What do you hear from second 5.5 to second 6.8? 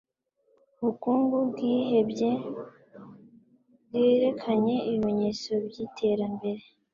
byiterambere.